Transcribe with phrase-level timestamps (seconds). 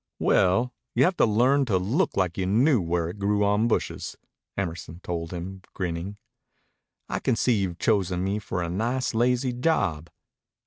[0.17, 4.15] "Well, you'll have to learn to look like you knew where it grew on bushes,"
[4.57, 6.17] Emerson told him, grinning.
[7.07, 10.09] "I can see you've chosen me for a nice lazy job."